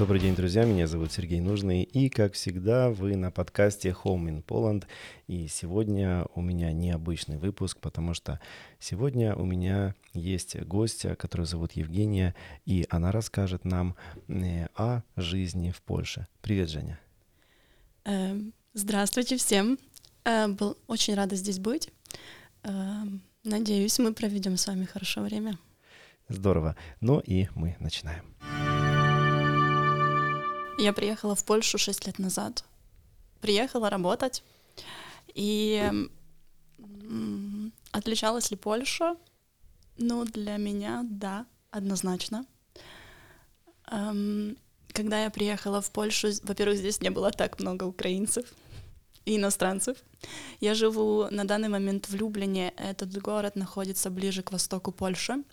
[0.00, 4.42] Добрый день, друзья, меня зовут Сергей Нужный, и, как всегда, вы на подкасте Home in
[4.42, 4.84] Poland,
[5.26, 8.40] и сегодня у меня необычный выпуск, потому что
[8.78, 12.34] сегодня у меня есть гостья, которую зовут Евгения,
[12.64, 13.94] и она расскажет нам
[14.28, 16.26] э, о жизни в Польше.
[16.40, 16.98] Привет, Женя.
[18.06, 19.78] Эм, здравствуйте всем.
[20.24, 21.90] Э, был очень рада здесь быть.
[22.62, 23.02] Э,
[23.44, 25.58] надеюсь, мы проведем с вами хорошее время.
[26.30, 26.74] Здорово.
[27.02, 28.24] Ну и мы начинаем.
[30.80, 32.64] Я приехала в Польшу 6 лет назад.
[33.42, 34.42] Приехала работать.
[35.34, 35.90] И
[37.92, 39.16] отличалась ли Польша?
[39.98, 42.46] Ну, для меня, да, однозначно.
[43.84, 48.46] Когда я приехала в Польшу, во-первых, здесь не было так много украинцев
[49.26, 49.98] и иностранцев.
[50.60, 52.72] Я живу на данный момент в Люблине.
[52.78, 55.44] Этот город находится ближе к востоку Польши,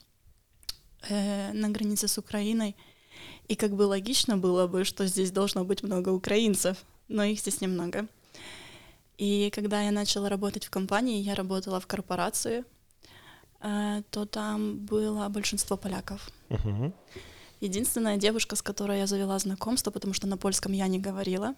[1.09, 2.75] э, на границе с Украиной.
[3.47, 7.61] И как бы логично было бы, что здесь должно быть много украинцев, но их здесь
[7.61, 8.07] немного.
[9.17, 12.63] И когда я начала работать в компании, я работала в корпорации,
[13.61, 16.29] э, то там было большинство поляков.
[16.49, 16.93] Uh-huh.
[17.61, 21.55] Единственная девушка, с которой я завела знакомство, потому что на польском я не говорила,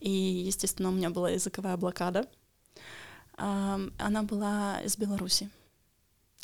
[0.00, 2.26] и, естественно, у меня была языковая блокада,
[3.36, 5.50] она была из Беларуси.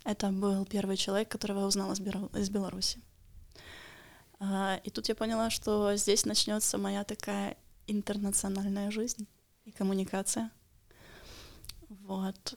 [0.04, 3.00] Это был первый человек, которого я узнала из Беларуси.
[4.40, 9.26] А, и тут я поняла, что здесь начнется моя такая интернациональная жизнь
[9.64, 10.50] и коммуникация.
[11.88, 12.56] Вот.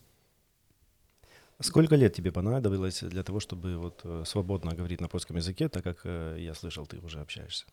[1.59, 5.83] Сколько лет тебе понадобилось для того, чтобы вот э, свободно говорить на польском языке, так
[5.83, 7.65] как э, я слышал, ты уже общаешься?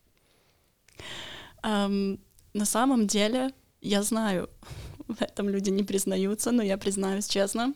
[1.62, 2.20] Um,
[2.52, 4.50] на самом деле, я знаю,
[5.08, 7.74] в этом люди не признаются, но я признаюсь честно.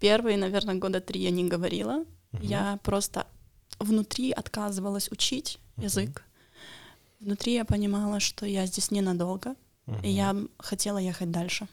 [0.00, 2.04] Первые, наверное, года три я не говорила.
[2.32, 2.46] Uh-huh.
[2.46, 3.26] Я просто
[3.78, 5.84] внутри отказывалась учить uh-huh.
[5.84, 6.24] язык.
[7.20, 9.54] Внутри я понимала, что я здесь ненадолго,
[9.86, 10.06] uh-huh.
[10.06, 11.68] и я хотела ехать дальше.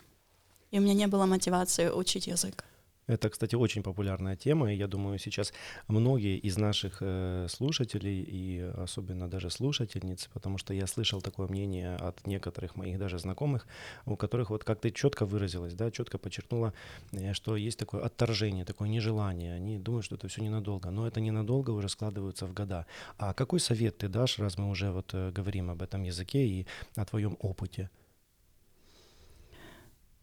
[0.71, 2.65] И у меня не было мотивации учить язык.
[3.07, 5.53] Это, кстати, очень популярная тема, и я думаю, сейчас
[5.87, 11.95] многие из наших э, слушателей, и особенно даже слушательниц, потому что я слышал такое мнение
[11.97, 13.67] от некоторых моих даже знакомых,
[14.07, 16.73] у которых вот как ты четко выразилась, да, четко подчеркнула,
[17.11, 19.53] э, что есть такое отторжение, такое нежелание.
[19.53, 22.87] Они думают, что это все ненадолго, но это ненадолго уже складываются в года.
[23.19, 26.65] А какой совет ты дашь, раз мы уже вот э, говорим об этом языке и
[26.95, 27.91] о твоем опыте?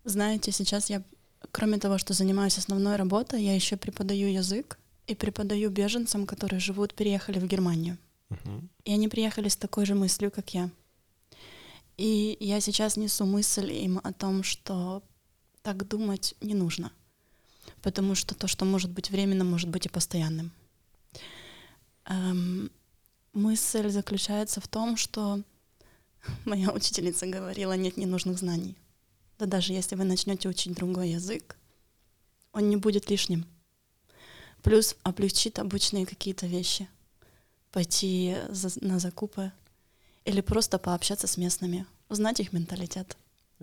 [0.04, 1.04] Знаете, сейчас я
[1.50, 6.94] кроме того, что занимаюсь основной работой, я еще преподаю язык и преподаю беженцам, которые живут,
[6.94, 7.98] переехали в Германию.
[8.30, 8.68] Uh-huh.
[8.84, 10.70] И они приехали с такой же мыслью, как я.
[11.96, 15.02] И я сейчас несу мысль им о том, что
[15.62, 16.92] так думать не нужно,
[17.82, 20.52] потому что то, что может быть временным, может быть и постоянным.
[22.06, 22.70] Эм,
[23.32, 25.42] мысль заключается в том, что
[26.44, 28.76] моя учительница говорила, нет ненужных знаний
[29.42, 31.56] да даже если вы начнете учить другой язык,
[32.52, 33.44] он не будет лишним.
[34.62, 36.88] Плюс облегчит обычные какие-то вещи.
[37.72, 39.50] Пойти за, на закупы
[40.24, 43.16] или просто пообщаться с местными, узнать их менталитет.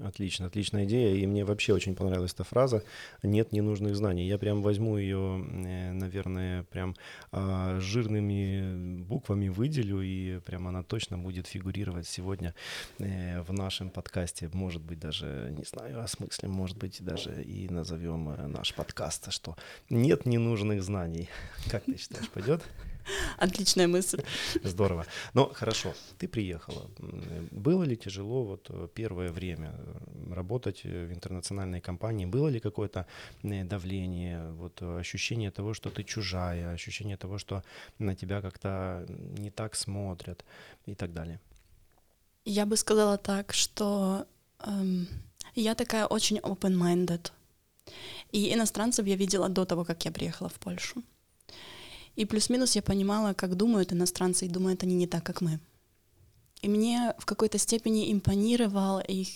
[0.04, 1.16] Отлично, отличная идея.
[1.16, 2.84] И мне вообще очень понравилась эта фраза
[3.24, 4.28] «нет ненужных знаний».
[4.28, 6.96] Я прям возьму ее, э, наверное, прям
[7.32, 12.54] а, жирными буквами выделю, и прям она точно будет фигурировать сегодня
[13.00, 14.50] э, в нашем подкасте.
[14.54, 19.32] Может быть, даже, не знаю, о смысле, может быть, даже и назовем э, наш подкаст,
[19.32, 19.58] что
[19.90, 21.30] «нет ненужных знаний».
[21.72, 22.64] Как ты считаешь, пойдет?
[23.38, 24.24] Отличная мысль.
[24.64, 25.06] Здорово.
[25.34, 26.90] Но хорошо, ты приехала.
[27.52, 32.26] Было ли тяжело вот э, первое время э, работать в интернациональной компании?
[32.26, 33.06] Было ли какое-то
[33.44, 37.64] э, давление, вот ощущение того, что ты чужая, ощущение того, что
[38.00, 39.06] на тебя как-то
[39.40, 40.46] не так смотрят
[40.88, 41.40] и так далее?
[42.46, 44.26] Я бы сказала так, что
[44.66, 45.08] эм,
[45.56, 47.32] я такая очень open-minded.
[48.32, 51.04] И иностранцев я видела до того, как я приехала в Польшу.
[52.20, 55.62] И плюс-минус я понимала, как думают иностранцы, и думают они не так, как мы.
[56.62, 59.30] И мне в какой-то степени импонировал их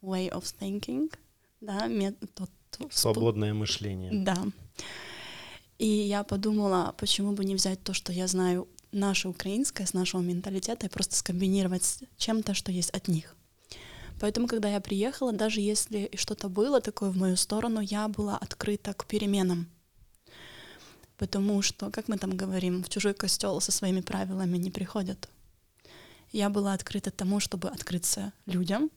[0.00, 1.12] way of thinking,
[1.60, 2.48] да, метод...
[2.92, 4.24] Свободное мышление.
[4.24, 4.36] Да.
[5.78, 10.20] И я подумала, почему бы не взять то, что я знаю наше украинское, с нашего
[10.20, 13.34] менталитета, и просто скомбинировать с чем-то, что есть от них.
[14.20, 18.94] Поэтому, когда я приехала, даже если что-то было такое в мою сторону, я была открыта
[18.94, 19.66] к переменам
[21.20, 25.28] потому что, как мы там говорим, в чужой костел со своими правилами не приходят.
[26.32, 28.90] Я была открыта тому, чтобы открыться людям.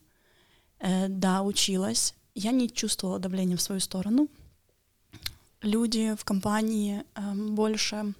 [0.79, 2.13] Э, да, училась.
[2.33, 4.29] Я не чувствовала давления в свою сторону.
[5.61, 8.13] Люди в компании э, больше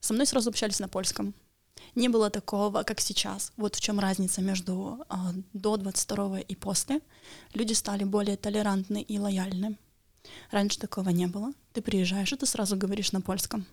[0.00, 1.32] со мной сразу общались на польском.
[1.94, 3.52] Не было такого, как сейчас.
[3.56, 7.00] Вот в чем разница между а, до 22 и после.
[7.54, 9.78] Люди стали более толерантны и лояльны.
[10.50, 11.52] Раньше такого не было.
[11.72, 13.66] Ты приезжаешь, и ты сразу говоришь на польском.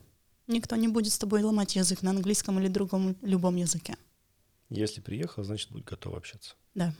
[0.47, 3.95] Никто не будет с тобой ломать язык на английском или другом любом языке.
[4.69, 6.55] Если приехал, значит, будет готов общаться.
[6.75, 6.94] Да.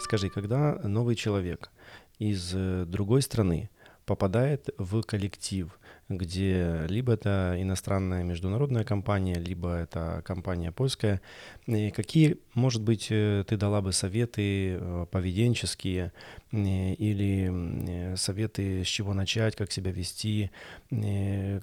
[0.00, 1.70] Скажи, когда новый человек
[2.18, 3.70] из э, другой страны
[4.04, 5.78] попадает в коллектив,
[6.08, 11.20] где либо это иностранная международная компания, либо это компания польская.
[11.66, 16.12] И какие, может быть, э, ты дала бы советы э, поведенческие
[16.50, 20.50] или советы, с чего начать, как себя вести,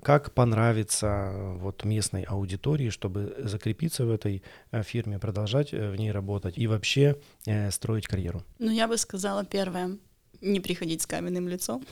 [0.04, 4.44] как понравиться вот местной аудитории, чтобы закрепиться в этой
[4.84, 7.18] фирме, продолжать в ней работать и вообще
[7.72, 8.44] строить карьеру?
[8.60, 9.98] Ну, я бы сказала первое,
[10.42, 11.84] не приходить с каменным лицом.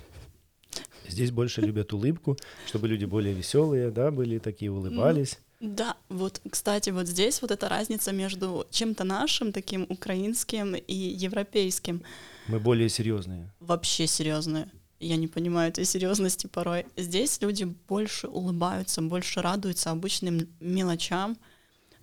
[1.07, 5.39] Здесь больше любят улыбку, чтобы люди более веселые, да, были такие, улыбались.
[5.59, 12.03] Да, вот, кстати, вот здесь вот эта разница между чем-то нашим, таким украинским и европейским.
[12.47, 13.49] Мы более серьезные.
[13.59, 14.67] Вообще серьезные.
[14.99, 16.85] Я не понимаю этой серьезности порой.
[16.97, 21.37] Здесь люди больше улыбаются, больше радуются обычным мелочам.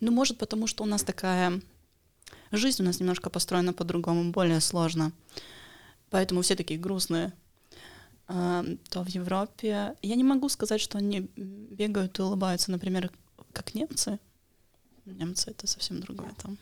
[0.00, 1.60] Ну, может, потому что у нас такая
[2.52, 5.12] жизнь у нас немножко построена по-другому, более сложно.
[6.10, 7.32] Поэтому все такие грустные
[8.30, 13.10] то в Европе я не могу сказать, что они бегают и улыбаются, например,
[13.52, 14.18] как немцы.
[15.04, 16.56] Немцы это совсем другое там.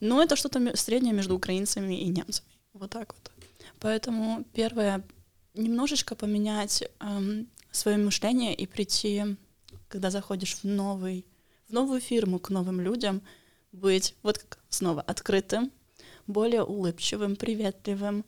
[0.00, 2.48] Но это что-то среднее между украинцами и немцами.
[2.74, 3.32] Вот так вот.
[3.80, 5.02] Поэтому первое
[5.54, 9.36] немножечко поменять эм, свое мышление и прийти,
[9.88, 11.24] когда заходишь в новый,
[11.68, 13.22] в новую фирму к новым людям,
[13.72, 15.72] быть вот как снова открытым,
[16.26, 18.24] более улыбчивым, приветливым,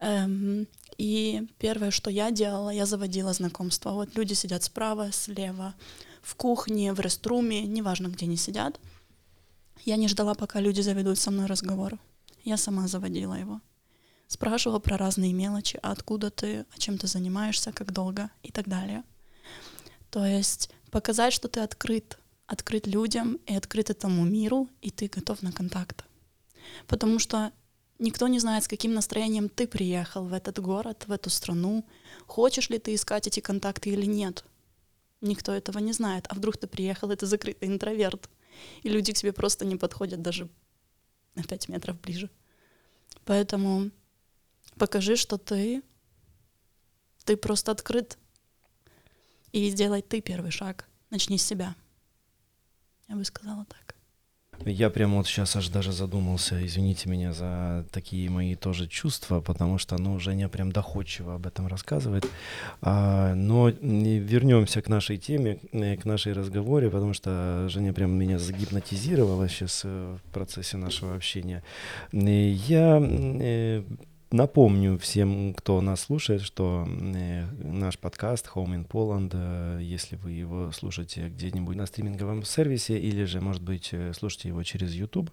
[0.00, 0.66] эм,
[0.98, 3.90] и первое, что я делала, я заводила знакомства.
[3.92, 5.74] Вот люди сидят справа, слева,
[6.22, 8.80] в кухне, в реструме, неважно, где они сидят.
[9.84, 11.98] Я не ждала, пока люди заведут со мной разговор.
[12.44, 13.60] Я сама заводила его.
[14.28, 19.02] Спрашивала про разные мелочи, откуда ты, а чем ты занимаешься, как долго и так далее.
[20.10, 25.42] То есть показать, что ты открыт, открыт людям и открыт этому миру, и ты готов
[25.42, 26.04] на контакт.
[26.86, 27.52] Потому что
[28.02, 31.84] Никто не знает, с каким настроением ты приехал в этот город, в эту страну.
[32.26, 34.44] Хочешь ли ты искать эти контакты или нет?
[35.20, 36.26] Никто этого не знает.
[36.28, 38.28] А вдруг ты приехал, ты закрытый интроверт,
[38.82, 40.48] и люди к тебе просто не подходят даже
[41.36, 42.28] на пять метров ближе.
[43.24, 43.92] Поэтому
[44.78, 45.80] покажи, что ты,
[47.24, 48.18] ты просто открыт.
[49.52, 50.88] И сделай ты первый шаг.
[51.10, 51.76] Начни с себя.
[53.06, 53.91] Я бы сказала так.
[54.64, 59.78] Я прямо вот сейчас аж даже задумался, извините меня за такие мои тоже чувства, потому
[59.78, 62.28] что, ну, Женя прям доходчиво об этом рассказывает.
[62.80, 68.38] А, но вернемся к нашей теме, э, к нашей разговоре, потому что Женя прям меня
[68.38, 71.64] загипнотизировала сейчас э, в процессе нашего общения.
[72.12, 73.82] Я э,
[74.32, 80.30] Напомню всем, кто нас слушает, что э, наш подкаст Home in Poland, э, если вы
[80.30, 85.30] его слушаете где-нибудь на стриминговом сервисе или же, может быть, э, слушаете его через YouTube,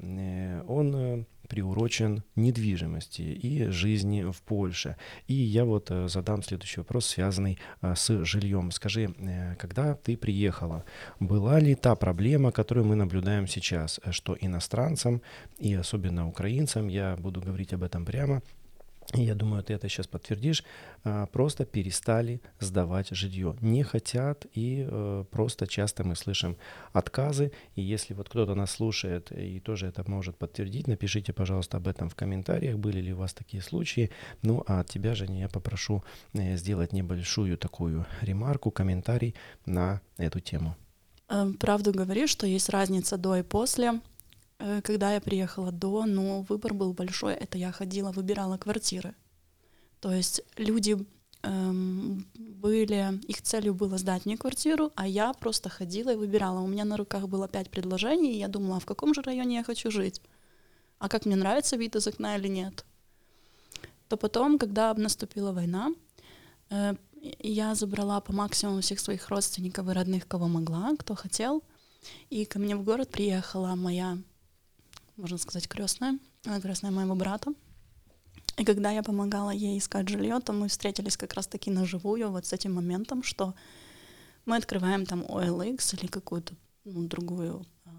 [0.00, 4.96] он э, приурочен недвижимости и жизни в Польше.
[5.28, 8.70] И я вот э, задам следующий вопрос, связанный э, с жильем.
[8.70, 10.84] Скажи, э, когда ты приехала,
[11.20, 15.22] была ли та проблема, которую мы наблюдаем сейчас, что иностранцам
[15.58, 18.42] и особенно украинцам, я буду говорить об этом прямо,
[19.12, 20.64] я думаю, ты это сейчас подтвердишь,
[21.04, 23.56] а, просто перестали сдавать жилье.
[23.60, 26.56] Не хотят и э, просто часто мы слышим
[26.92, 27.52] отказы.
[27.74, 32.08] И если вот кто-то нас слушает и тоже это может подтвердить, напишите, пожалуйста, об этом
[32.08, 34.10] в комментариях, были ли у вас такие случаи.
[34.42, 39.34] Ну, а от тебя, Женя, я попрошу э, сделать небольшую такую ремарку, комментарий
[39.66, 40.76] на эту тему.
[41.28, 44.00] Эм, правду говоришь, что есть разница до и после.
[44.64, 47.34] Э, когда я приехала до, но выбор был большой.
[47.34, 49.14] Это я ходила, выбирала квартиры.
[50.00, 50.96] То есть люди
[51.42, 56.60] эм, были, их целью было сдать мне квартиру, а я просто ходила и выбирала.
[56.60, 59.56] У меня на руках было пять предложений, и я думала, а в каком же районе
[59.56, 60.22] я хочу жить?
[60.98, 62.86] А как мне нравится вид из окна или нет?
[64.08, 65.92] То потом, когда наступила война,
[66.70, 66.94] э,
[67.40, 71.62] я забрала по максимуму всех своих родственников и родных, кого могла, кто хотел.
[72.30, 74.18] И ко мне в город приехала моя
[75.16, 76.18] можно сказать, крестная,
[76.62, 77.52] крестная моего брата.
[78.56, 82.46] И когда я помогала ей искать жилье, то мы встретились как раз-таки на живую вот
[82.46, 83.54] с этим моментом, что
[84.46, 86.54] мы открываем там OLX или какую-то
[86.84, 87.90] ну, другую э,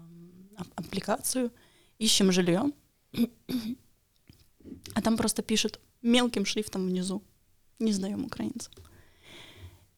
[0.76, 1.52] аппликацию,
[1.98, 2.72] ищем жилье,
[4.94, 7.22] а там просто пишет мелким шрифтом внизу,
[7.78, 8.72] не сдаем украинцам.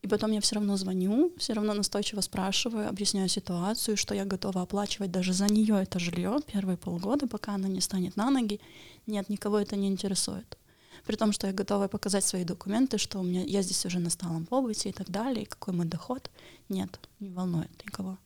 [0.09, 4.63] И потом я все равно звоню, все равно настойчиво спрашиваю, объясняю ситуацию, что я готова
[4.63, 8.59] оплачивать даже за нее это жилье первые полгода, пока она не станет на ноги.
[9.07, 10.57] Нет, никого это не интересует.
[11.05, 14.09] При том, что я готова показать свои документы, что у меня я здесь уже на
[14.09, 16.31] сталом побыте и так далее, и какой мой доход.
[16.71, 18.17] Нет, не волнует никого.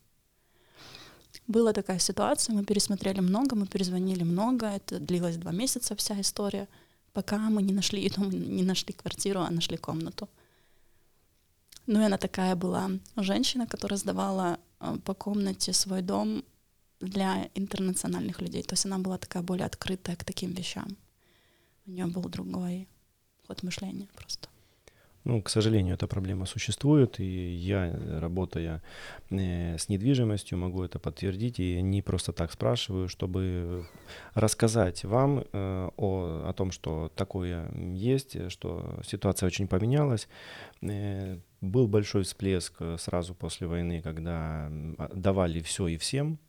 [1.48, 6.68] Была такая ситуация, мы пересмотрели много, мы перезвонили много, это длилось два месяца вся история,
[7.12, 10.28] пока мы не нашли, не нашли квартиру, а нашли комнату.
[11.86, 16.44] Ну и она такая была женщина, которая сдавала э, по комнате свой дом
[17.00, 18.62] для интернациональных людей.
[18.62, 20.96] То есть она была такая более открытая к таким вещам.
[21.86, 22.88] У нее был другой
[23.46, 24.48] ход мышления просто.
[25.25, 28.83] Ну, к сожалению, эта проблема существует, и я, работая
[29.31, 33.87] э, с недвижимостью, могу это подтвердить, и не просто так спрашиваю, чтобы
[34.35, 40.29] рассказать вам э, о, о том, что такое есть, что ситуация очень поменялась.
[40.81, 44.69] Э, был большой всплеск сразу после войны, когда
[45.14, 46.41] давали все и всем,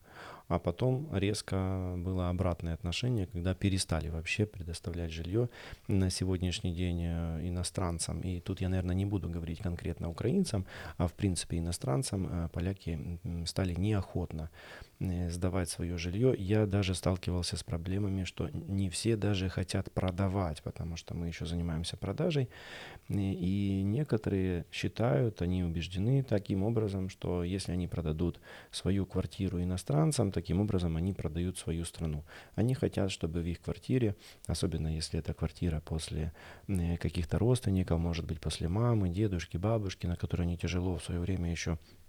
[0.48, 5.50] а потом резко было обратное отношение, когда перестали вообще предоставлять жилье
[5.88, 8.22] на сегодняшний день э, иностранцам.
[8.22, 10.66] И тут я, наверное, не буду говорить конкретно украинцам,
[10.98, 14.50] а в принципе иностранцам э, поляки стали неохотно
[15.00, 16.34] сдавать свое жилье.
[16.38, 21.46] Я даже сталкивался с проблемами, что не все даже хотят продавать, потому что мы еще
[21.46, 22.50] занимаемся продажей.
[23.10, 28.40] Э, и некоторые считают, они убеждены таким образом, что если они продадут
[28.72, 32.24] свою квартиру иностранцам, таким образом они продают свою страну.
[32.56, 34.16] Они хотят, чтобы в их квартире,
[34.48, 36.34] особенно если это квартира после
[36.68, 41.20] э, каких-то родственников, может быть после мамы, дедушки, бабушки, на которые они тяжело в свое
[41.20, 42.03] время еще Э,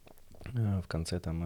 [0.52, 1.42] в конце там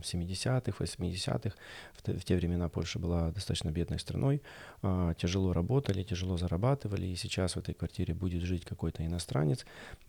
[0.00, 1.54] 70-х, э, 80-х.
[1.94, 4.42] В, в те времена Польша была достаточно бедной страной,
[4.82, 9.64] а, тяжело работали, тяжело зарабатывали, и сейчас в этой квартире будет жить какой-то иностранец,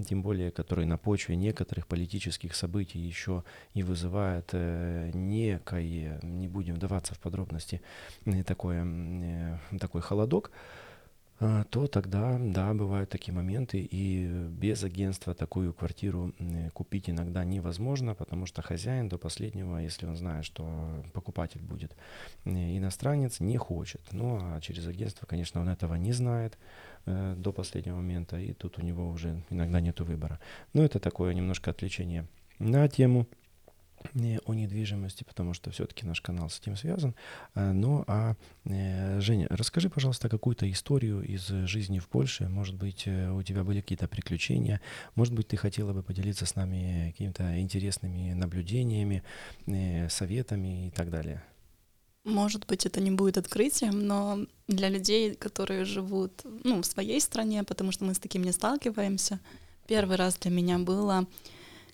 [0.05, 6.75] тем более, который на почве некоторых политических событий еще и вызывает э, некое, не будем
[6.75, 7.81] вдаваться в подробности,
[8.45, 10.51] такое, такой холодок.
[11.45, 16.33] А, то тогда, да, бывают такие моменты, и без агентства такую квартиру
[16.73, 21.97] купить иногда невозможно, потому что хозяин до последнего, если он знает, что покупатель будет
[22.45, 24.01] иностранец, не хочет.
[24.11, 26.57] Ну, а через агентство, конечно, он этого не знает
[27.05, 30.39] э, до последнего момента, и тут у него уже иногда нет выбора.
[30.71, 32.25] Но это такое немножко отвлечение
[32.59, 33.27] на тему
[34.45, 37.15] о недвижимости, потому что все-таки наш канал с этим связан.
[37.55, 42.47] А, ну а, э, Женя, расскажи, пожалуйста, какую-то историю из жизни в Польше.
[42.49, 44.81] Может быть, э, у тебя были какие-то приключения.
[45.15, 49.23] Может быть, ты хотела бы поделиться с нами какими-то интересными наблюдениями,
[49.67, 51.43] э, советами и так далее.
[52.23, 57.63] Может быть, это не будет открытием, но для людей, которые живут ну, в своей стране,
[57.65, 59.39] потому что мы с таким не сталкиваемся,
[59.87, 61.25] первый раз для меня было,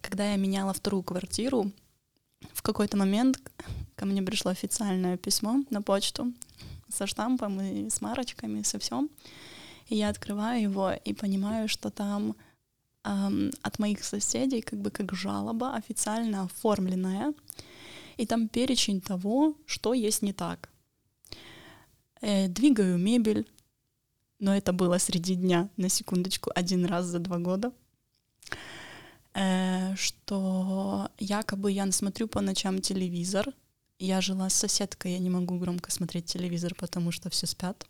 [0.01, 1.71] когда я меняла вторую квартиру,
[2.53, 3.39] в какой-то момент
[3.96, 6.34] ко мне пришло официальное письмо на почту
[6.89, 9.10] со штампом и с марочками, со всем.
[9.88, 12.36] И я открываю его и понимаю, что там
[13.03, 17.34] эм, от моих соседей как бы как жалоба официально оформленная.
[18.17, 20.69] И там перечень того, что есть не так.
[22.22, 23.48] Э, двигаю мебель,
[24.39, 27.72] но это было среди дня, на секундочку, один раз за два года.
[29.39, 33.53] Э, что якобы я смотрю по ночам телевизор.
[33.98, 37.88] Я жила с соседкой, я не могу громко смотреть телевизор, потому что все спят.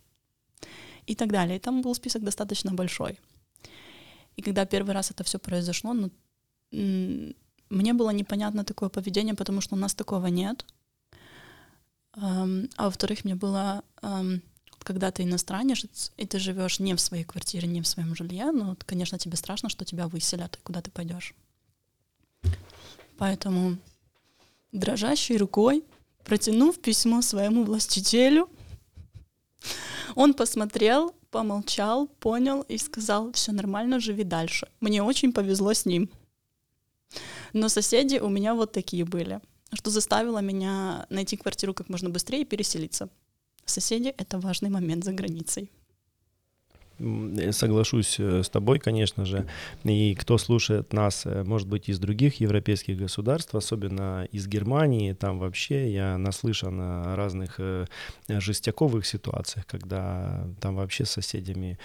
[1.08, 1.56] И так далее.
[1.56, 3.20] И там был список достаточно большой.
[4.36, 6.12] И когда первый раз это все произошло, ну,
[7.70, 10.66] мне было непонятно такое поведение, потому что у нас такого нет.
[12.14, 12.46] А
[12.78, 13.84] во-вторых, мне было
[14.90, 18.76] когда ты иностранец, и ты живешь не в своей квартире, не в своем жилье, ну,
[18.88, 21.36] конечно, тебе страшно, что тебя выселят, и куда ты пойдешь.
[23.20, 23.78] Поэтому
[24.72, 25.86] дрожащей рукой,
[26.26, 28.50] протянув письмо своему властителю,
[30.16, 34.68] он посмотрел, помолчал, понял и сказал, все нормально, живи дальше.
[34.80, 36.10] Мне очень повезло с ним.
[37.54, 39.40] Но соседи у меня вот такие были,
[39.72, 43.08] что заставило меня найти квартиру как можно быстрее и переселиться.
[43.70, 45.70] Соседи— это важный момент за границей.
[47.52, 49.48] Соглашусь э, с тобой, конечно же.
[49.86, 55.40] И кто слушает нас, э, может быть, из других европейских государств, особенно из Германии, там
[55.40, 57.86] вообще я наслышан о разных э,
[58.28, 61.78] жестяковых ситуациях, когда там вообще с соседями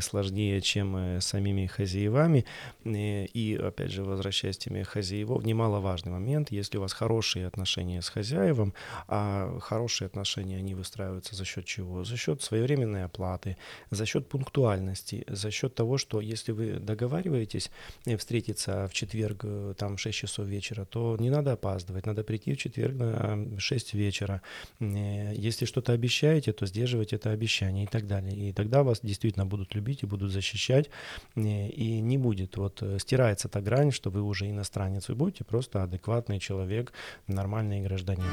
[0.00, 2.44] сложнее, чем с самими хозяевами.
[2.84, 8.08] И, опять же, возвращаясь к теме хозяевов, немаловажный момент, если у вас хорошие отношения с
[8.08, 8.74] хозяевом,
[9.08, 12.04] а хорошие отношения, они выстраиваются за счет чего?
[12.04, 13.56] За счет своевременной оплаты,
[13.90, 17.70] за счет пунктуальности пунктуальности, за счет того, что если вы договариваетесь
[18.06, 22.22] э, встретиться в четверг э, там в 6 часов вечера, то не надо опаздывать, надо
[22.22, 24.40] прийти в четверг на 6 вечера.
[24.80, 28.50] Если что-то обещаете, то сдерживать это обещание и так далее.
[28.50, 30.90] И тогда вас действительно будут любить и будут защищать,
[31.36, 36.38] и не будет вот стирается та грань, что вы уже иностранец, вы будете просто адекватный
[36.38, 36.92] человек,
[37.26, 38.24] нормальный гражданин.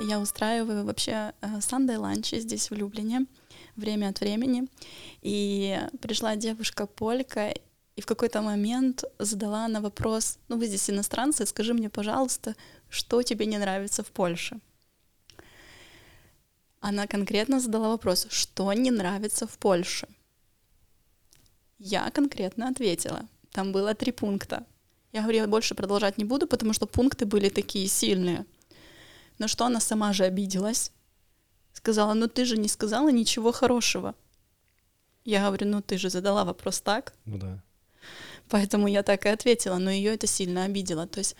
[0.00, 3.26] Я устраиваю вообще Sunday ланчи здесь в Люблине
[3.80, 4.68] время от времени.
[5.22, 7.54] И пришла девушка-полька,
[7.96, 12.54] и в какой-то момент задала на вопрос, ну вы здесь иностранцы, скажи мне, пожалуйста,
[12.88, 14.60] что тебе не нравится в Польше?
[16.80, 20.08] Она конкретно задала вопрос, что не нравится в Польше?
[21.78, 23.26] Я конкретно ответила.
[23.52, 24.64] Там было три пункта.
[25.12, 28.46] Я говорю, я больше продолжать не буду, потому что пункты были такие сильные.
[29.38, 30.92] На что она сама же обиделась.
[31.80, 34.14] Сказала, ну ты же не сказала ничего хорошего.
[35.24, 37.14] Я говорю, ну ты же задала вопрос так.
[37.24, 37.62] Ну да.
[38.50, 41.06] Поэтому я так и ответила, но ее это сильно обидело.
[41.06, 41.36] То есть,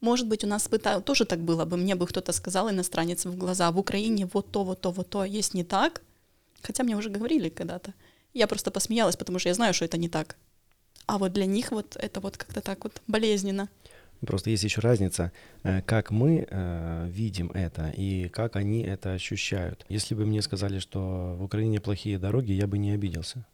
[0.00, 3.26] может быть, у нас бы та, тоже так было бы, мне бы кто-то сказал, иностранец
[3.26, 6.00] в глаза, в Украине вот то, вот то, вот то есть не так.
[6.62, 7.92] Хотя мне уже говорили когда-то.
[8.32, 10.36] Я просто посмеялась, потому что я знаю, что это не так.
[11.06, 13.68] А вот для них вот это вот как-то так вот болезненно.
[14.26, 15.32] Просто есть еще разница,
[15.62, 19.86] э, как мы э, видим это и как они это ощущают.
[19.88, 23.46] Если бы мне сказали, что в Украине плохие дороги, я бы не обиделся.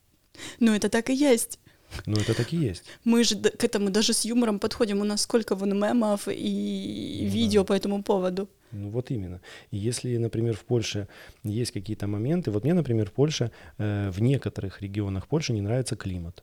[0.61, 1.59] Ну, это так и есть.
[2.07, 2.85] Ну, это так и есть.
[3.05, 5.01] Мы же к этому даже с юмором подходим.
[5.01, 7.67] У нас сколько вон мемов и ну, видео да.
[7.67, 8.49] по этому поводу.
[8.73, 9.41] Ну вот именно.
[9.71, 11.07] И если, например, в Польше
[11.45, 15.97] есть какие-то моменты, вот мне, например, в Польше, э, в некоторых регионах Польши не нравится
[15.97, 16.43] климат.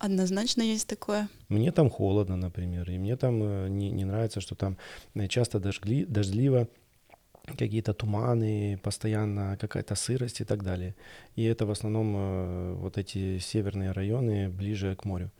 [0.00, 1.28] Однозначно есть такое.
[1.50, 4.78] Мне там холодно, например, и мне там э, не, не нравится, что там
[5.14, 6.68] э, часто дожгли, дождливо,
[7.44, 10.94] какие-то туманы, постоянно какая-то сырость и так далее.
[11.36, 15.30] И это в основном э, вот эти северные районы ближе к морю.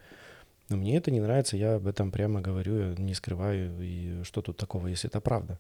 [0.69, 3.81] Но мне это не нравится, я об этом прямо говорю, не скрываю.
[3.81, 5.59] И что тут такого, если это правда?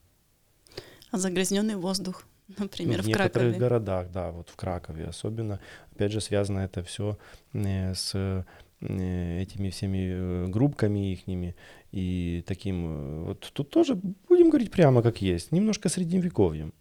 [1.11, 2.25] А загрязненный воздух,
[2.59, 5.59] например, ну, в, в некоторых городах, да, вот в Кракове особенно.
[5.93, 7.17] Опять же, связано это все
[7.55, 8.45] с
[8.81, 11.55] этими всеми э, группками ихними
[11.93, 13.95] и таким э, вот тут тоже
[14.29, 16.73] будем говорить прямо как есть немножко средневековьем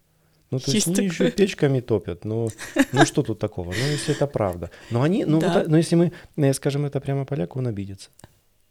[0.50, 2.24] ну, то есть, есть они еще печками топят.
[2.24, 2.48] Ну,
[2.92, 3.66] ну что тут такого?
[3.66, 4.70] Ну, если это правда.
[4.90, 5.60] Но они, ну, да.
[5.60, 8.10] вот, но если мы скажем это прямо поляку, он обидится.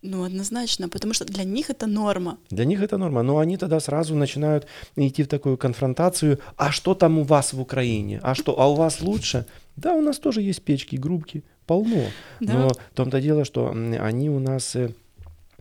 [0.02, 2.38] Ну, однозначно, потому что для них это норма.
[2.50, 6.40] Для них это норма, но они тогда сразу начинают идти в такую конфронтацию.
[6.56, 8.20] А что там у вас в Украине?
[8.24, 9.46] А что, а у вас лучше?
[9.76, 12.06] Да, у нас тоже есть печки, грубки, полно.
[12.40, 12.54] Да.
[12.54, 14.94] Но в том-то дело, что они у нас э,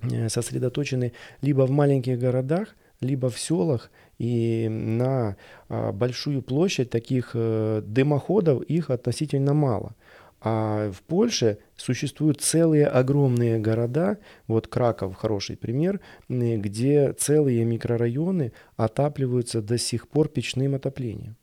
[0.02, 5.36] э, сосредоточены либо в маленьких городах, либо в селах, и на
[5.68, 9.94] а, большую площадь таких э, дымоходов их относительно мало.
[10.40, 19.60] А в Польше существуют целые огромные города, вот Краков хороший пример, где целые микрорайоны отапливаются
[19.62, 21.36] до сих пор печным отоплением.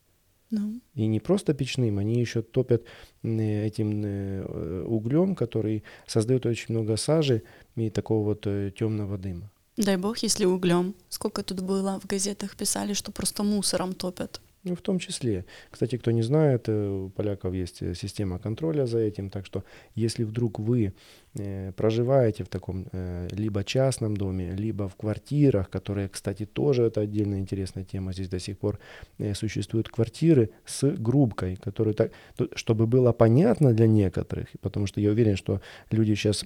[0.50, 0.80] Ну.
[0.94, 2.84] И не просто печным, они еще топят
[3.22, 7.42] этим э, углем, который создает очень много сажи
[7.74, 9.50] и такого вот э, темного дыма.
[9.76, 10.94] Дай бог, если углем.
[11.08, 14.40] Сколько тут было в газетах писали, что просто мусором топят.
[14.66, 15.44] Ну, в том числе.
[15.70, 19.62] Кстати, кто не знает, э, у поляков есть э, система контроля за этим, так что
[19.94, 20.92] если вдруг вы
[21.34, 27.00] э, проживаете в таком э, либо частном доме, либо в квартирах, которые, кстати, тоже это
[27.00, 28.80] отдельная интересная тема, здесь до сих пор
[29.18, 32.10] э, существуют квартиры с грубкой, которые так,
[32.56, 35.60] чтобы было понятно для некоторых, потому что я уверен, что
[35.92, 36.44] люди сейчас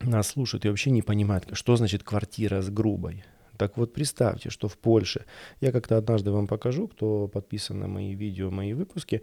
[0.00, 3.22] нас слушают и вообще не понимают, что значит квартира с грубой.
[3.56, 5.24] Так вот, представьте, что в Польше,
[5.60, 9.22] я как-то однажды вам покажу, кто подписан на мои видео, мои выпуски,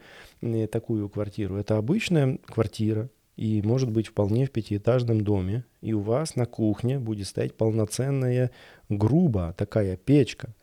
[0.71, 1.55] такую квартиру.
[1.55, 6.99] Это обычная квартира, и может быть вполне в пятиэтажном доме, и у вас на кухне
[6.99, 8.51] будет стоять полноценная
[8.89, 10.53] груба такая печка,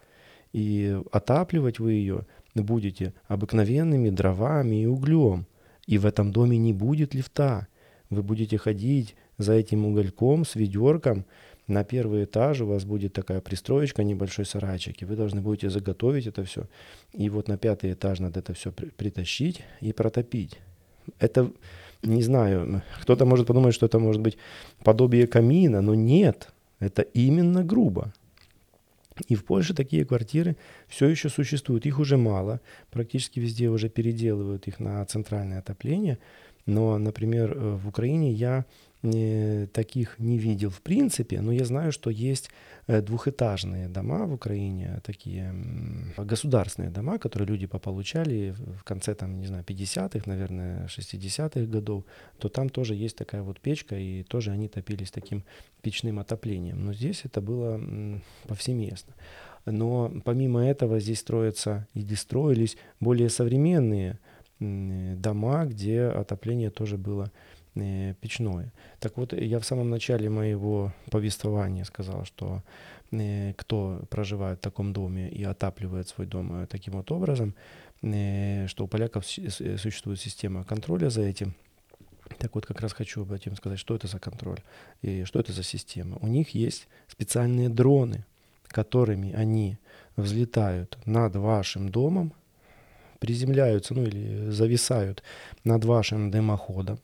[0.53, 5.47] и отапливать вы ее будете обыкновенными дровами и углем,
[5.87, 7.69] и в этом доме не будет лифта.
[8.11, 11.25] Вы будете ходить за этим угольком с ведерком,
[11.71, 16.27] на первый этаж у вас будет такая пристроечка, небольшой сарайчик, и вы должны будете заготовить
[16.27, 16.67] это все.
[17.13, 20.59] И вот на пятый этаж надо это все притащить и протопить.
[21.19, 21.51] Это,
[22.03, 24.37] не знаю, кто-то может подумать, что это может быть
[24.85, 28.13] подобие камина, но нет, это именно грубо.
[29.29, 30.57] И в Польше такие квартиры
[30.89, 31.87] все еще существуют.
[31.87, 32.61] Их уже мало.
[32.91, 36.19] Практически везде уже переделывают их на центральное отопление.
[36.67, 38.65] Но, например, э, в Украине я
[39.03, 42.51] таких не видел в принципе, но я знаю, что есть
[42.87, 45.55] э, двухэтажные дома в Украине, такие
[46.19, 52.05] государственные дома, которые люди пополучали в конце, там, не знаю, 50-х, наверное, 60-х годов,
[52.39, 55.45] то там тоже есть такая вот печка, и тоже они топились таким
[55.81, 56.85] печным отоплением.
[56.85, 57.81] Но здесь это было
[58.47, 59.15] повсеместно.
[59.65, 64.19] Но помимо этого здесь строятся или строились более современные
[64.59, 67.33] дома, где отопление тоже было
[67.75, 68.73] печное.
[68.99, 72.63] Так вот, я в самом начале моего повествования сказал, что
[73.13, 77.55] э, кто проживает в таком доме и отапливает свой дом э, таким вот образом,
[78.03, 81.55] что у поляков существует система контроля за этим.
[82.39, 84.61] Так вот, как раз хочу об этом сказать, что это за контроль
[85.03, 86.17] и что это за система.
[86.23, 88.25] У них есть специальные дроны,
[88.69, 89.77] которыми они
[90.17, 92.33] взлетают над вашим домом,
[93.19, 95.23] приземляются, ну или зависают
[95.65, 96.99] над вашим дымоходом.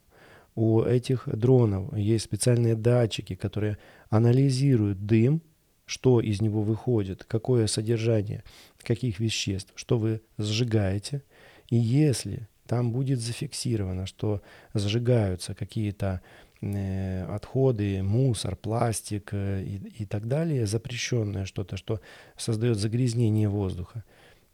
[0.57, 3.77] У этих дронов есть специальные датчики, которые
[4.09, 5.42] анализируют дым,
[5.85, 8.42] что из него выходит, какое содержание
[8.79, 11.23] каких веществ, что вы сжигаете.
[11.69, 14.42] И если там будет зафиксировано, что
[14.75, 16.23] сжигаются какие-то
[16.61, 22.01] э, отходы, мусор, пластик э, и, и так далее, запрещенное что-то, что
[22.37, 24.05] создает загрязнение воздуха,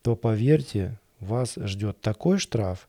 [0.03, 2.89] то поверьте, вас ждет такой штраф,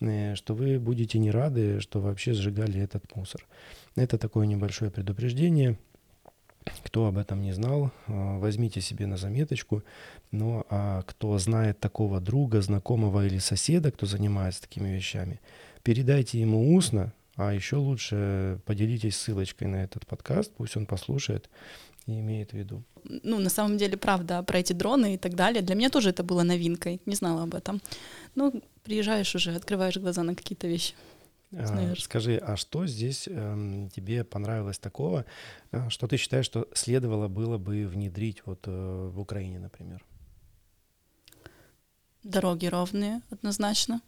[0.00, 3.46] что вы будете не рады, что вообще сжигали этот мусор.
[3.96, 5.78] Это такое небольшое предупреждение.
[6.82, 9.82] Кто об этом не знал, э, возьмите себе на заметочку.
[10.30, 15.40] Ну а кто знает такого друга, знакомого или соседа, кто занимается такими вещами,
[15.82, 21.50] передайте ему устно, а еще лучше поделитесь ссылочкой на этот подкаст, пусть он послушает
[22.06, 22.82] и имеет в виду.
[23.04, 25.62] Ну, на самом деле, правда, про эти дроны и так далее.
[25.62, 27.80] Для меня тоже это было новинкой, не знала об этом.
[28.34, 30.94] Ну, приезжаешь уже, открываешь глаза на какие-то вещи.
[31.56, 35.24] А, скажи, а что здесь э, тебе понравилось такого,
[35.72, 40.04] э, что ты считаешь, что следовало было бы внедрить вот э, в Украине, например?
[42.24, 44.00] Дороги ровные, однозначно.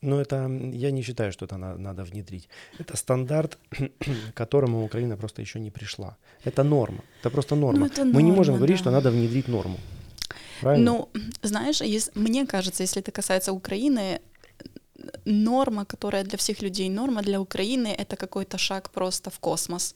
[0.00, 2.48] Но это, я не считаю, что это на, надо внедрить.
[2.78, 6.16] Это стандарт, к которому Украина просто еще не пришла.
[6.44, 7.04] Это норма.
[7.20, 7.80] Это просто норма.
[7.80, 8.58] Ну, это норма Мы не можем да.
[8.58, 9.78] говорить, что надо внедрить норму.
[10.62, 10.92] Правильно?
[10.92, 11.08] Ну,
[11.42, 14.20] знаешь, если, мне кажется, если это касается Украины,
[15.24, 19.94] норма, которая для всех людей норма, для Украины это какой-то шаг просто в космос.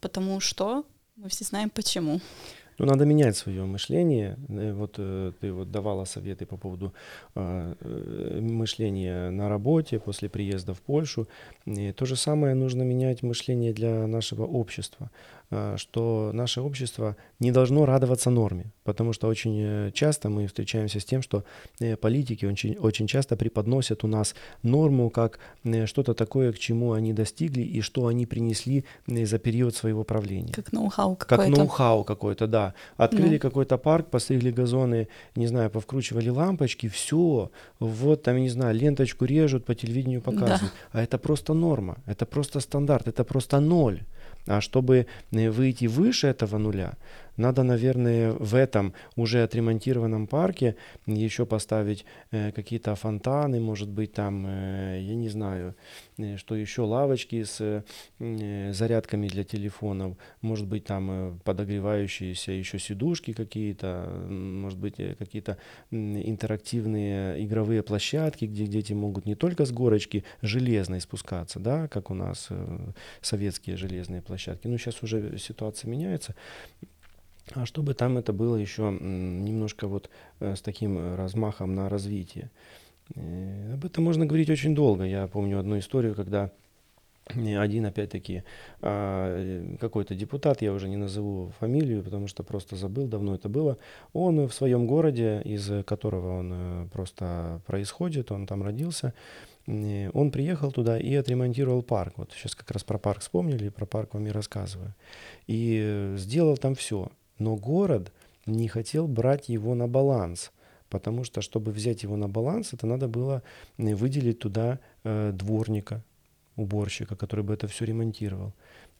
[0.00, 0.84] Потому что
[1.16, 2.20] мы все знаем почему.
[2.78, 4.36] Ну, надо менять свое мышление.
[4.48, 6.92] Э, вот э, ты вот давала советы по поводу
[7.34, 11.26] а, э, мышления на работе после приезда в Польшу.
[11.66, 15.10] И то же самое нужно менять мышление для нашего общества.
[15.50, 20.98] А, что наше общество не должно радоваться норме, потому что очень э, часто мы встречаемся
[20.98, 21.44] с тем, что
[21.80, 26.92] э, политики очень, очень часто преподносят у нас норму как э, что-то такое, к чему
[26.92, 30.52] они достигли и что они принесли за период своего правления.
[30.52, 31.50] Как ноу-хау какой-то.
[31.50, 32.74] Как ноу-хау какой-то, да.
[32.96, 33.40] Открыли ну.
[33.40, 39.66] какой-то парк, постригли газоны, не знаю, повкручивали лампочки, все, вот там, не знаю, ленточку режут,
[39.66, 40.72] по телевидению показывают.
[40.92, 41.00] Да.
[41.00, 44.02] А это просто норма, это просто стандарт, это просто ноль.
[44.46, 46.94] А чтобы э, выйти выше этого нуля,
[47.36, 54.46] надо, наверное, в этом уже отремонтированном парке еще поставить э, какие-то фонтаны, может быть, там,
[54.46, 55.74] э, я не знаю,
[56.18, 57.84] э, что еще, лавочки с
[58.18, 65.14] э, зарядками для телефонов, может быть, там э, подогревающиеся еще сидушки какие-то, может быть, э,
[65.14, 65.58] какие-то
[65.90, 72.14] интерактивные игровые площадки, где дети могут не только с горочки железной спускаться, да, как у
[72.14, 72.78] нас э,
[73.20, 76.34] советские железные площадки, но сейчас уже ситуация меняется,
[77.52, 82.50] а чтобы там это было еще немножко вот э, с таким э, размахом на развитие.
[83.14, 85.04] Э, об этом можно говорить очень долго.
[85.04, 86.50] Я помню одну историю, когда
[87.26, 88.42] один, опять-таки,
[88.82, 93.78] а, какой-то депутат, я уже не назову фамилию, потому что просто забыл, давно это было,
[94.12, 99.14] он в своем городе, из которого он просто происходит, он там родился,
[99.66, 102.12] он приехал туда и отремонтировал парк.
[102.18, 104.94] Вот сейчас как раз про парк вспомнили, про парк вам и рассказываю.
[105.46, 107.10] И сделал там все.
[107.38, 108.12] Но город
[108.46, 110.52] не хотел брать его на баланс,
[110.88, 113.42] потому что, чтобы взять его на баланс, это надо было
[113.78, 116.02] э, выделить туда э, дворника,
[116.56, 118.52] уборщика, который бы это все ремонтировал.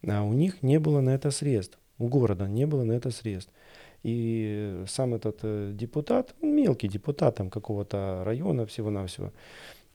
[0.07, 1.79] А у них не было на это средств.
[1.99, 3.53] У города не было на это средств.
[4.03, 9.33] И сам этот э, депутат, мелкий депутат там какого-то района всего-навсего,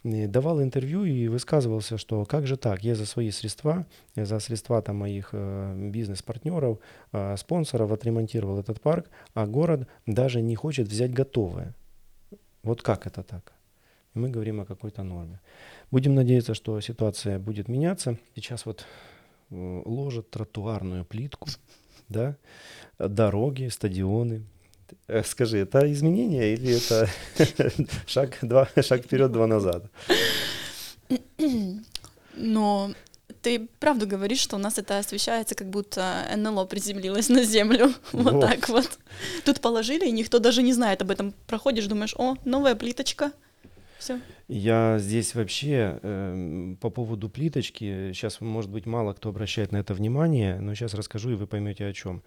[0.03, 3.85] давал интервью и высказывался, что как же так, я за свои средства,
[4.15, 6.79] за средства там, моих э, бизнес-партнеров,
[7.11, 11.73] э, спонсоров отремонтировал этот парк, а город даже не хочет взять готовое.
[12.63, 13.53] Вот как это так?
[14.15, 15.39] и мы говорим о какой-то норме.
[15.91, 18.17] Будем надеяться, что ситуация будет меняться.
[18.35, 18.85] Сейчас вот
[19.49, 21.49] э, ложат тротуарную плитку,
[22.09, 22.35] да,
[22.97, 24.43] дороги, стадионы.
[25.07, 27.09] Э, скажи, это изменение или это
[28.07, 29.85] шаг, два, шаг вперед, два назад?
[32.35, 32.93] Но
[33.41, 37.93] ты правду говоришь, что у нас это освещается, как будто НЛО приземлилось на Землю.
[38.11, 38.99] Вот, вот так вот.
[39.45, 41.33] Тут положили, и никто даже не знает об этом.
[41.47, 43.31] Проходишь, думаешь, о, новая плиточка.
[43.97, 44.19] Все.
[44.47, 49.93] Я здесь вообще э, по поводу плиточки, сейчас, может быть, мало кто обращает на это
[49.93, 52.23] внимание, но сейчас расскажу, и вы поймете о чем.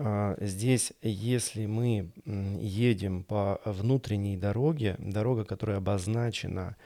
[0.00, 6.76] А, здесь, если мы едем по внутренней дороге, дорога, которая обозначена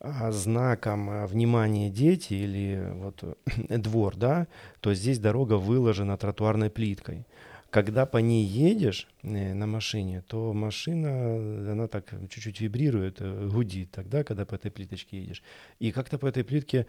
[0.00, 3.36] а, знаком а, внимания дети или вот
[3.68, 4.46] двор, да,
[4.80, 7.26] то здесь дорога выложена тротуарной плиткой.
[7.72, 13.90] Когда по ней едешь э, на машине, то машина, она так чуть-чуть вибрирует, э, гудит
[13.90, 15.42] тогда, когда по этой плиточке едешь.
[15.78, 16.86] И как-то по этой плитке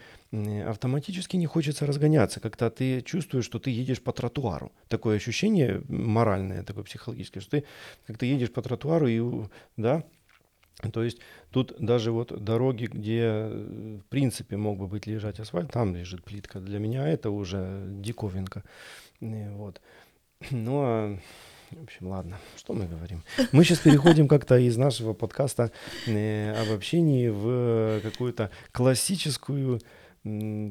[0.67, 2.41] автоматически не хочется разгоняться.
[2.41, 4.73] Как-то ты чувствуешь, что ты едешь по тротуару.
[4.89, 7.63] Такое ощущение моральное, такое психологическое, что ты
[8.05, 10.03] как-то едешь по тротуару и, да,
[10.91, 11.19] то есть
[11.51, 16.59] тут даже вот дороги, где в принципе мог бы быть лежать асфальт, там лежит плитка.
[16.59, 18.63] Для меня это уже диковинка.
[19.21, 19.81] Э, вот.
[20.51, 21.17] Ну, а,
[21.71, 23.23] в общем, ладно, что мы говорим?
[23.51, 25.71] Мы сейчас переходим как-то из нашего подкаста
[26.07, 29.81] э, об общении в какую-то классическую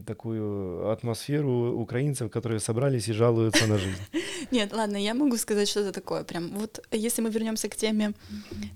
[0.07, 4.01] такую атмосферу украинцев, которые собрались и жалуются на жизнь.
[4.51, 6.25] Нет, ладно, я могу сказать что-то такое.
[6.25, 8.15] Прям вот если мы вернемся к теме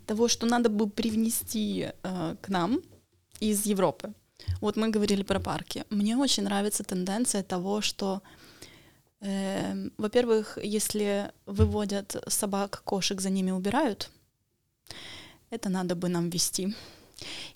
[0.07, 2.81] того, что надо бы привнести э, к нам
[3.41, 4.13] из Европы.
[4.61, 5.85] Вот мы говорили про парки.
[5.89, 8.21] Мне очень нравится тенденция того, что
[9.99, 14.11] во-первых, если выводят собак, кошек, за ними убирают,
[15.51, 16.75] это надо бы нам вести.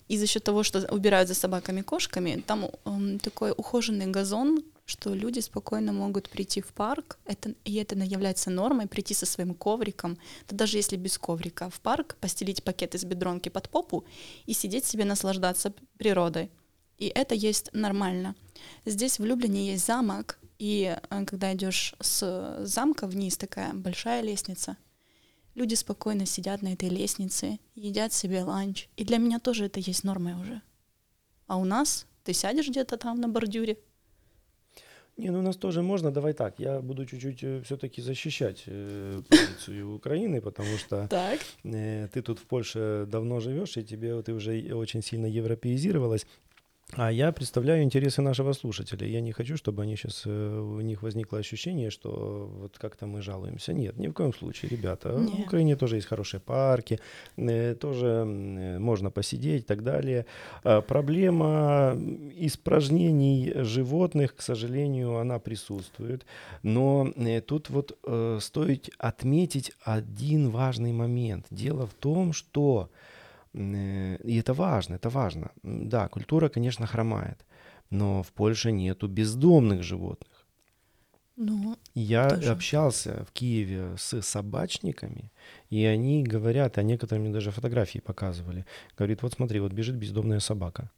[0.07, 5.13] И за счет того, что убирают за собаками, кошками, там э, такой ухоженный газон, что
[5.13, 10.17] люди спокойно могут прийти в парк, это, и это является нормой, прийти со своим ковриком,
[10.49, 14.03] да даже если без коврика, в парк, постелить пакет из бедронки под попу
[14.47, 16.49] и сидеть себе наслаждаться природой.
[16.97, 18.35] И это есть нормально.
[18.85, 24.77] Здесь в Люблине есть замок, и э, когда идешь с замка вниз, такая большая лестница,
[25.55, 28.87] люди спокойно сидят на этой лестнице, едят себе ланч.
[28.95, 30.61] И для меня тоже это есть нормой уже.
[31.47, 33.79] А у нас ты сядешь где-то там на бордюре.
[35.17, 39.21] Не, ну у нас тоже можно, давай так, я буду чуть-чуть э, все-таки защищать э,
[39.29, 41.39] позицию Украины, потому что так.
[41.63, 46.27] Э, ты тут в Польше давно живешь, и тебе ты уже очень сильно европеизировалась.
[46.97, 49.07] А я представляю интересы нашего слушателя.
[49.07, 53.21] Я не хочу, чтобы они сейчас э, у них возникло ощущение, что вот как-то мы
[53.21, 53.73] жалуемся.
[53.73, 55.09] Нет, ни в коем случае, ребята.
[55.09, 55.31] Нет.
[55.31, 56.99] В Украине тоже есть хорошие парки,
[57.37, 60.25] э, тоже можно посидеть и так далее.
[60.63, 61.97] А проблема
[62.35, 66.25] испражнений животных, к сожалению, она присутствует.
[66.61, 67.97] Но э, тут вот
[68.41, 71.45] стоит отметить один важный момент.
[71.51, 73.11] Дело в том, что Э,
[73.53, 75.51] и это важно, это важно.
[75.63, 77.45] Да, культура, конечно, хромает,
[77.89, 80.47] но в Польше нету бездомных животных.
[81.37, 82.51] Ну, Я тоже.
[82.51, 85.31] общался в Киеве с собачниками,
[85.71, 88.65] и они говорят, а некоторые мне даже фотографии показывали.
[88.97, 90.91] Говорит, вот смотри, вот бежит бездомная собака.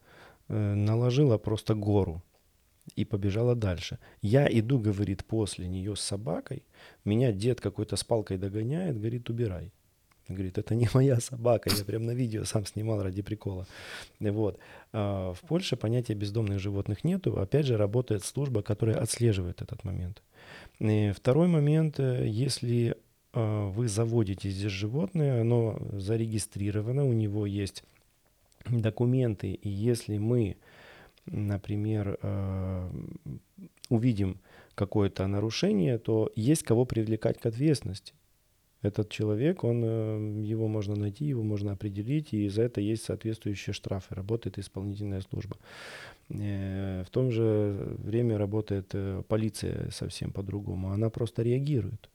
[0.49, 2.21] Э, наложила просто гору
[2.95, 3.99] и побежала дальше.
[4.21, 6.63] Я иду, говорит, после нее с собакой,
[7.05, 9.71] меня дед какой-то с палкой догоняет, говорит, убирай.
[10.29, 13.67] Говорит, это не моя собака, я прям на видео сам снимал ради прикола.
[14.19, 14.59] Вот.
[14.93, 17.39] А в Польше понятия бездомных животных нету.
[17.39, 20.21] Опять же, работает служба, которая отслеживает этот момент.
[20.79, 22.95] И второй момент, э, если
[23.33, 27.83] а, вы заводите здесь животное, оно зарегистрировано, у него есть
[28.65, 30.57] документы, и если мы,
[31.25, 32.91] например, а,
[33.89, 34.39] увидим
[34.75, 38.13] какое-то нарушение, то есть кого привлекать к ответственности
[38.83, 43.73] этот человек, он, э, его можно найти, его можно определить, и за это есть соответствующие
[43.73, 45.57] штрафы, работает исполнительная служба.
[46.29, 52.09] Э, в том же время работает э, полиция совсем по-другому, она просто реагирует.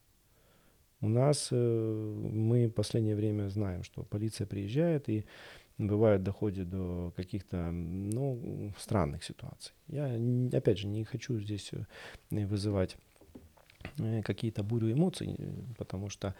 [1.01, 5.23] У нас мы в последнее время знаем, что полиция приезжает и
[5.77, 9.73] бывает доходит до каких-то ну, странных ситуаций.
[9.87, 10.19] Я,
[10.51, 11.71] опять же, не хочу здесь
[12.29, 13.08] вызывать Э,
[14.23, 16.33] какие-то бурю эмоций, э, потому что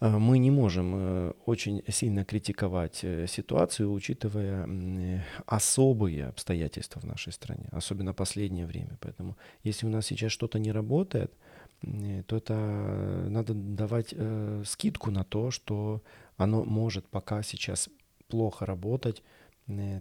[0.00, 4.68] э, мы не можем очень сильно критиковать ситуацию, учитывая
[5.46, 8.98] особые обстоятельства в нашей стране, особенно последнее время.
[9.00, 11.32] Поэтому если у нас сейчас что-то не работает,
[12.26, 12.54] то это
[13.30, 14.14] надо давать
[14.64, 16.02] скидку на то, что
[16.36, 17.88] оно может пока сейчас
[18.28, 19.22] плохо работать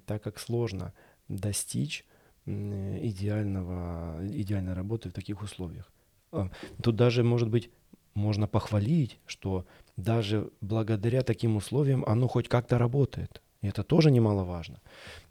[0.06, 0.94] так как сложно
[1.28, 2.06] достичь
[2.46, 5.92] идеального, идеальной работы в таких условиях.
[6.32, 6.50] А,
[6.82, 7.70] тут даже, может быть,
[8.14, 9.66] можно похвалить, что
[9.98, 13.42] даже благодаря таким условиям оно хоть как-то работает.
[13.62, 14.82] И это тоже немаловажно.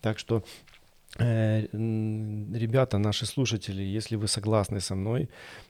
[0.00, 0.77] Так что Э,
[1.16, 5.28] ребята, наши слушатели, если вы согласны со мной,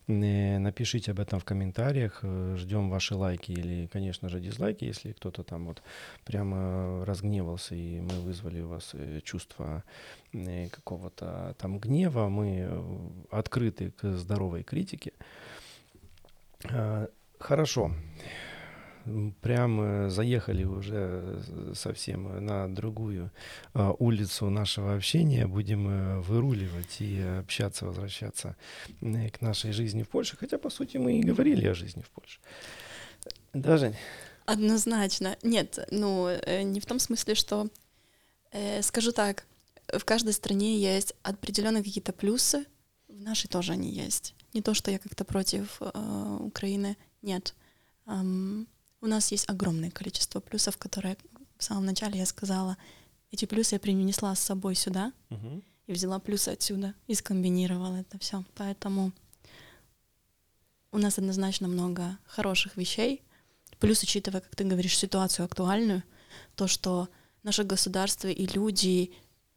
[0.09, 2.20] э, напишите об этом в комментариях.
[2.22, 5.83] Э, ждем ваши лайки или, конечно же, дизлайки, если кто-то там вот
[6.24, 9.85] прямо разгневался и мы вызвали у вас чувство
[10.70, 12.29] какого-то там гнева.
[12.29, 12.68] Мы
[13.31, 15.12] открыты к здоровой критике.
[17.38, 17.92] Хорошо
[19.40, 23.31] прям э, заехали уже э, совсем на другую
[23.75, 25.47] а, улицу нашего общения.
[25.47, 28.57] Будем э, выруливать и общаться, возвращаться
[29.01, 30.37] к нашей жизни в Польше.
[30.37, 32.40] Хотя, по сути, мы и говорили о жизни в Польше.
[33.53, 33.97] Да, Жень?
[34.47, 35.37] Однозначно.
[35.42, 36.31] Нет, ну,
[36.62, 37.68] не в том смысле, что,
[38.53, 39.44] э, скажу так,
[39.92, 42.64] в каждой стране есть определенные какие-то плюсы,
[43.09, 44.35] в нашей тоже они есть.
[44.55, 47.55] Не то, что я как-то против э, Украины, нет.
[48.07, 48.66] Um,
[49.01, 51.17] у нас есть огромное количество плюсов, которые
[51.57, 52.77] в самом начале я сказала.
[53.31, 55.63] Эти плюсы я принесла с собой сюда uh-huh.
[55.87, 58.45] и взяла плюсы отсюда и скомбинировала это все.
[58.55, 59.13] Поэтому
[60.91, 63.23] у нас однозначно много хороших вещей.
[63.79, 66.03] Плюс, учитывая, как ты говоришь, ситуацию актуальную,
[66.55, 67.09] то, что
[67.43, 69.13] наше государство и люди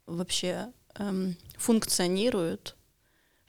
[0.06, 2.76] вообще эм, функционируют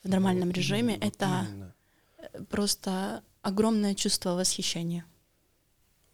[0.04, 2.46] в нормальном ну, режиме, вот это именно.
[2.50, 5.06] просто огромное чувство восхищения.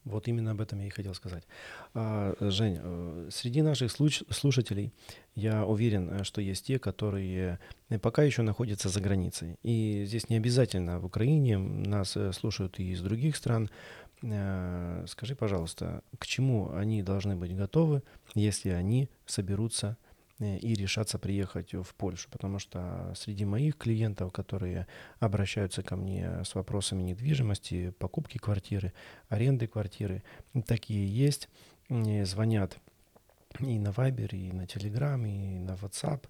[0.09, 1.43] Вот именно об этом я и хотел сказать.
[1.93, 4.91] А, Жень, э, среди наших слушателей
[5.35, 9.57] я уверен, э, что есть те, которые э, пока еще находятся за границей.
[9.63, 13.69] И здесь не обязательно в Украине, нас слушают и из других стран.
[14.21, 18.03] Скажи, пожалуйста, к чему они должны быть готовы,
[18.35, 19.95] если они соберутся
[20.39, 24.87] и решаться приехать в Польшу, потому что среди моих клиентов, которые
[25.19, 28.93] обращаются ко мне с вопросами недвижимости, покупки квартиры,
[29.27, 30.23] аренды квартиры,
[30.65, 31.49] такие есть,
[31.89, 32.77] звонят
[33.59, 36.23] и на Viber, и на Telegram, и на WhatsApp,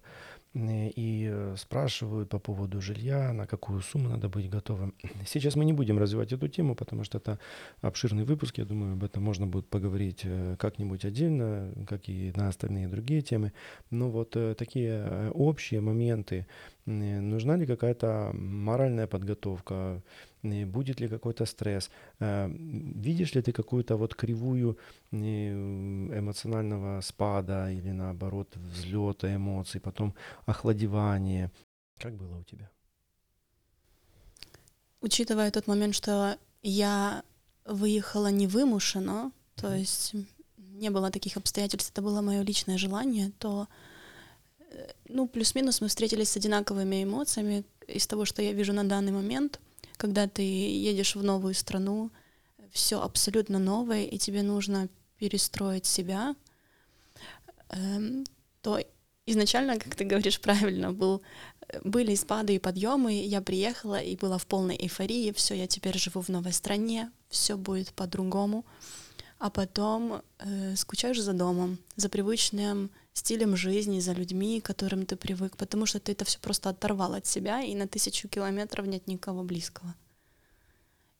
[0.52, 4.94] и э, спрашивают по поводу жилья, на какую сумму надо быть готовым.
[5.26, 7.38] Сейчас мы не будем развивать эту тему, потому что это
[7.82, 8.58] обширный выпуск.
[8.58, 13.22] Я думаю, об этом можно будет поговорить э, как-нибудь отдельно, как и на остальные другие
[13.22, 13.52] темы.
[13.90, 16.46] Но вот э, такие общие моменты.
[16.86, 20.02] Нужна ли какая-то моральная подготовка?
[20.42, 24.78] Будет ли какой-то стресс, э, видишь ли ты какую-то вот кривую
[25.12, 30.14] эмоционального спада или наоборот взлета эмоций, потом
[30.46, 31.50] охладевание.
[31.98, 32.70] Как было у тебя?
[35.00, 37.22] Учитывая тот момент, что я
[37.64, 39.78] выехала невымушенно, то mm-hmm.
[39.78, 40.14] есть
[40.56, 43.68] не было таких обстоятельств, это было мое личное желание, то
[44.58, 49.12] э, ну, плюс-минус мы встретились с одинаковыми эмоциями из того, что я вижу на данный
[49.12, 49.60] момент
[50.00, 52.10] когда ты едешь в новую страну,
[52.72, 56.34] все абсолютно новое, и тебе нужно перестроить себя,
[57.68, 58.24] эм,
[58.62, 58.80] то
[59.26, 61.20] изначально, как ты говоришь правильно, был,
[61.84, 66.22] были спады и подъемы, я приехала и была в полной эйфории, все, я теперь живу
[66.22, 68.64] в новой стране, все будет по-другому,
[69.40, 75.16] а потом э, скучаешь за домом, за привычным стилем жизни, за людьми, к которым ты
[75.16, 79.06] привык, потому что ты это все просто оторвал от себя, и на тысячу километров нет
[79.06, 79.94] никого близкого.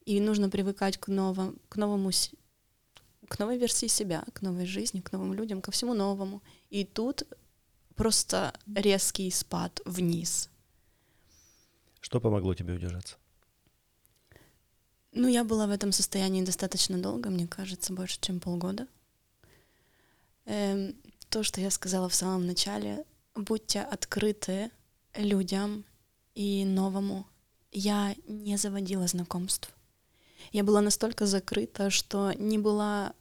[0.05, 2.11] И нужно привыкать к, новому, к новому,
[3.27, 6.43] к новой версии себя, к новой жизни, к новым людям, ко всему новому.
[6.69, 7.23] И тут
[7.95, 10.51] просто резкий спад вниз.
[12.01, 13.17] Что помогло тебе удержаться?
[15.13, 18.87] Ну, я была в этом состоянии достаточно долго, мне кажется, больше, чем полгода.
[20.45, 20.95] Эм,
[21.29, 24.71] то, что я сказала в самом начале, будьте открыты
[25.17, 25.85] людям
[26.35, 27.27] и новому.
[27.73, 29.73] Я не заводила знакомств.
[30.53, 33.13] Я была настолько закрыта, что не была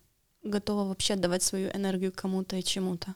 [0.44, 3.16] готова вообще отдавать свою энергию кому-то и чему-то.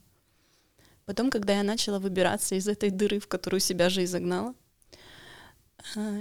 [1.06, 4.54] Потом, когда я начала выбираться из этой дыры, в которую себя же и загнала,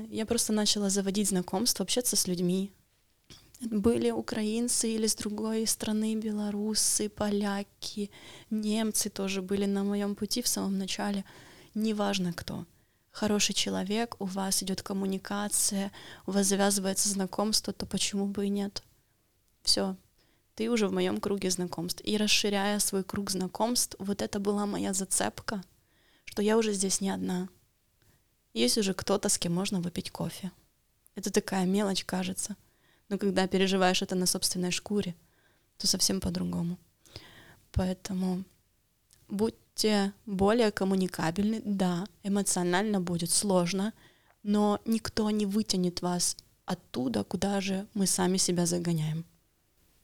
[0.09, 2.73] я просто начала заводить знакомства, общаться с людьми,
[3.61, 8.11] были украинцы или с другой страны, белорусы, поляки,
[8.51, 11.25] немцы тоже были на моем пути в самом начале.
[11.75, 12.67] Неважно кто.
[13.13, 15.93] Хороший человек, у вас идет коммуникация,
[16.27, 18.83] у вас завязывается знакомство, то почему бы и нет?
[19.63, 19.97] Все,
[20.55, 22.01] ты уже в моем круге знакомств.
[22.05, 25.63] И расширяя свой круг знакомств, вот это была моя зацепка,
[26.25, 27.49] что я уже здесь не одна.
[28.55, 30.51] Есть уже кто-то, с кем можно выпить кофе.
[31.15, 32.57] Это такая мелочь, кажется.
[33.09, 35.15] Но когда переживаешь это на собственной шкуре,
[35.79, 36.79] то совсем по-другому.
[37.73, 38.45] Поэтому
[39.29, 41.63] будьте более коммуникабельны.
[41.65, 43.93] Да, эмоционально будет сложно,
[44.43, 49.25] но никто не вытянет вас оттуда, куда же мы сами себя загоняем.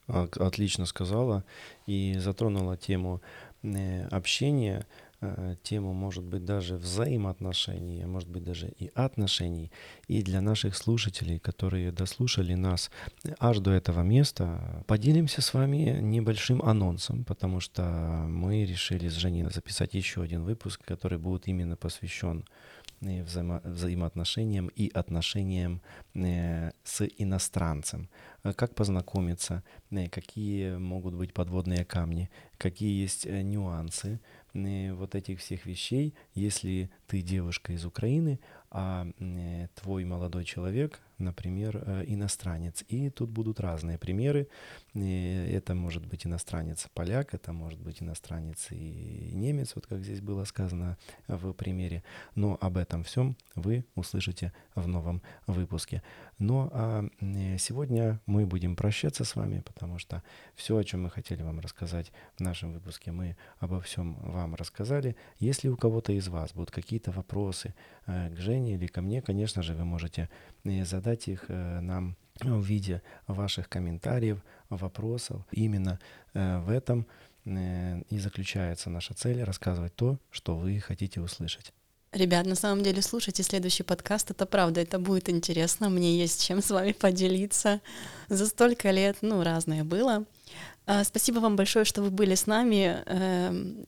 [0.07, 1.44] Отлично сказала
[1.86, 3.20] и затронула тему
[3.62, 4.86] э, общения,
[5.62, 9.73] тему, может быть, даже взаимоотношений, а может быть, даже и отношений.
[10.07, 12.91] И для наших слушателей, которые дослушали нас
[13.39, 17.83] аж до этого места, поделимся с вами небольшим анонсом, потому что
[18.29, 22.45] мы решили с Женей записать еще один выпуск, который будет именно посвящен
[23.01, 25.81] взаимо взаимоотношениям и отношениям
[26.14, 28.09] э, с иностранцем.
[28.45, 34.21] Э, как познакомиться, э, какие могут быть подводные камни, какие есть нюансы
[34.95, 38.41] вот этих всех вещей, если ты девушка из Украины,
[38.71, 39.07] а
[39.75, 42.85] твой молодой человек, например, э, иностранец.
[42.89, 44.49] И тут будут разные примеры.
[44.95, 50.45] Это может быть иностранец поляк, это может быть иностранец и немец, вот как здесь было
[50.45, 50.97] сказано
[51.27, 52.03] в примере.
[52.35, 56.03] Но об этом всем вы услышите в новом выпуске.
[56.39, 57.05] Ну а
[57.59, 60.23] сегодня мы будем прощаться с вами, потому что
[60.55, 65.16] все, о чем мы хотели вам рассказать в нашем выпуске, мы обо всем вам рассказали.
[65.39, 67.75] Если у кого-то из вас будут какие-то вопросы
[68.07, 70.29] э, к Жене или ко мне, конечно же, вы можете
[70.69, 74.39] э, задать их э, нам в виде ваших комментариев,
[74.69, 75.43] вопросов.
[75.51, 75.99] Именно
[76.35, 77.05] в этом
[77.45, 81.73] и заключается наша цель— рассказывать то, что вы хотите услышать.
[82.12, 86.62] Ребят, на самом деле слушайте следующий подкаст, это правда, это будет интересно, мне есть чем
[86.62, 87.83] с вами поделиться.
[88.29, 90.25] За столько лет, ну, разное было.
[90.87, 93.03] А, спасибо вам большое, что вы были с нами.
[93.05, 93.87] Эм,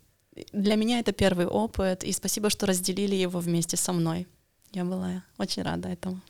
[0.53, 4.27] для меня это первый опыт, и спасибо, что разделили его вместе со мной.
[4.73, 6.21] Я была очень рада этому.